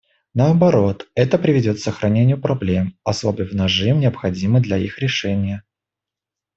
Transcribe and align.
Наоборот, 0.33 1.11
это 1.13 1.37
приведет 1.37 1.75
к 1.77 1.79
сохранению 1.79 2.41
проблем, 2.41 2.95
ослабив 3.03 3.53
нажим, 3.53 3.99
необходимый 3.99 4.59
для 4.59 4.77
их 4.77 4.97
решения. 4.97 5.63